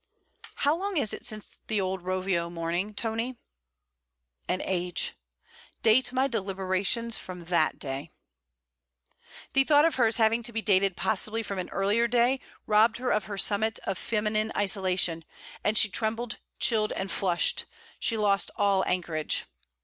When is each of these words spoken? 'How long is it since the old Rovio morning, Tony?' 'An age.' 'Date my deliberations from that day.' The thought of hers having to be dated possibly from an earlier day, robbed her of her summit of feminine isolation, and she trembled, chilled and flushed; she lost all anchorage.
'How 0.55 0.75
long 0.75 0.97
is 0.97 1.13
it 1.13 1.27
since 1.27 1.61
the 1.67 1.79
old 1.79 2.01
Rovio 2.01 2.49
morning, 2.49 2.91
Tony?' 2.95 3.35
'An 4.49 4.59
age.' 4.63 5.13
'Date 5.83 6.11
my 6.11 6.27
deliberations 6.27 7.17
from 7.17 7.45
that 7.45 7.77
day.' 7.77 8.09
The 9.53 9.63
thought 9.63 9.85
of 9.85 9.97
hers 10.01 10.17
having 10.17 10.41
to 10.41 10.51
be 10.51 10.63
dated 10.63 10.97
possibly 10.97 11.43
from 11.43 11.59
an 11.59 11.69
earlier 11.69 12.07
day, 12.07 12.39
robbed 12.65 12.97
her 12.97 13.11
of 13.13 13.25
her 13.25 13.37
summit 13.37 13.77
of 13.83 13.95
feminine 13.95 14.51
isolation, 14.57 15.23
and 15.63 15.77
she 15.77 15.87
trembled, 15.87 16.37
chilled 16.59 16.91
and 16.93 17.11
flushed; 17.11 17.65
she 17.99 18.17
lost 18.17 18.49
all 18.55 18.83
anchorage. 18.87 19.45